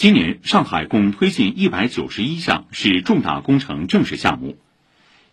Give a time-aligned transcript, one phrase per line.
[0.00, 4.56] 今年上海共推进一百九十一项市重大工程正式项目，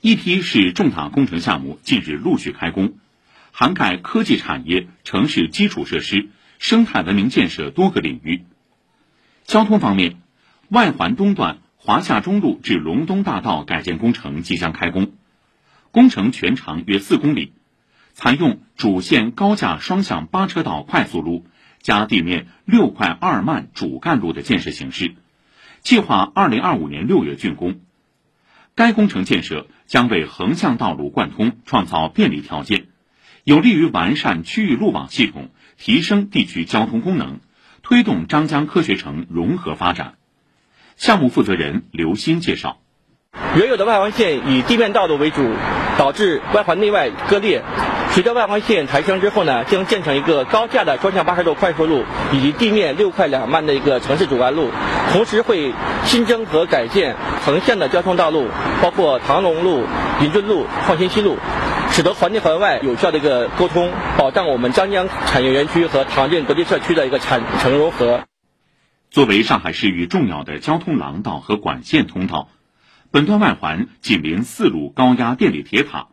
[0.02, 2.96] 一批市重大工程项目近日陆续开工，
[3.54, 6.28] 涵盖科技产业、城市基础设施、
[6.60, 8.44] 生态文明建设多个领域。
[9.46, 10.18] 交通方面，
[10.68, 15.14] 外环东段华夏中路至龙东大道改建工程即将开工，
[15.92, 17.54] 工程全长约四公里。
[18.12, 21.46] 采用主线高架双向八车道快速路
[21.88, 25.16] 加地面六块二慢主干路的建设形式，
[25.80, 27.80] 计划二零二五年六月竣工。
[28.76, 32.88] 该工程建设将为横向道路贯通创造便利条件，
[33.46, 37.40] 有利于完善区域路网系统，提升地区交通功能，
[37.84, 40.16] 推动张江科学城融合发展。
[40.98, 42.82] 项目负责人刘鑫介绍：
[43.56, 45.42] 原有的外环线以地面道路为主，
[45.98, 47.64] 导致外环内外割裂。
[48.12, 54.72] 随着外环线抬升之后呢，将建成一个高架的双向八车道快速路以及地面六快两慢的一个城市主干路，
[55.12, 55.74] 同时会
[56.06, 58.48] 新增和改建横向的交通道路，
[58.82, 59.84] 包括唐龙路、
[60.22, 61.38] 临圳路、创新西路，
[61.92, 68.22] 使得环内环外有效的一个沟通，保障我们张江产业园区和唐镇国际社区的一个产城融合。
[69.12, 72.50] 作为上海市域重要的交通廊道和管线通道，
[73.18, 76.10] 本段外环紧邻四路高压电力铁塔。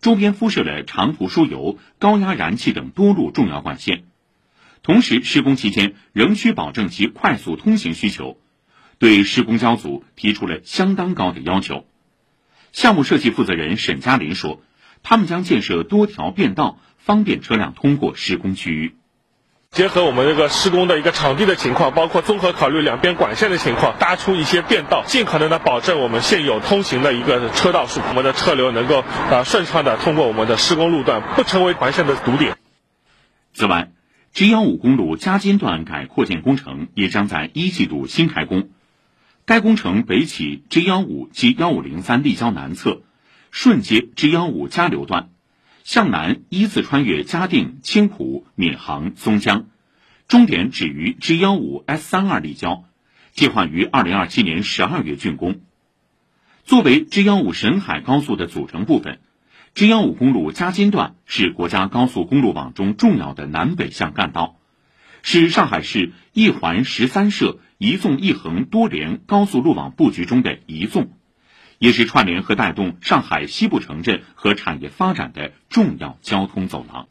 [0.00, 4.04] 周边铺设了长途输油、高压燃气等多路重要管线，
[4.82, 8.38] 同时施工期间仍需保证其快速通行需求，
[8.98, 11.84] 对施工交组提出了相当高的要求。
[12.72, 14.62] 项目设计负责人沈嘉林说
[15.04, 18.94] ：“他们将建设多条便道，方便车辆通过施工区域。”
[19.70, 32.56] 结合我们这个施工的一个场地的情况，包括综合考虑两边管线的情况，搭出一些便道，尽可能的保证我们现有通行的一个车道数，我们的车流能够啊顺畅的通过我们的施工路段，不成为环线的堵点。
[33.52, 33.90] 此外
[34.32, 38.70] ，G 幺五公路嘉金段改扩建工程也将在一季度新开工。
[39.44, 43.02] 该工程北起 G 幺五及幺五零三立交南侧，
[43.52, 45.28] 顺接 G 幺五嘉流段。
[45.88, 49.68] 向南依次穿越嘉定、青浦、闵行、松江，
[50.26, 52.84] 终点止于 G 幺五 S 三二立交，
[53.32, 55.62] 计划于二零二七年十二月竣工。
[56.64, 59.18] 作为 G 幺五沈海高速的组成部分
[59.72, 64.58] ，G 幺五公路嘉金段是国家高速公路网中重要的南北向干道，
[65.22, 71.17] 是上海市一环十三设一纵一横多联高速路网布局中的一纵。
[71.78, 77.06] 也是串联和带动上海西部城镇和产业发展的重要交通走廊。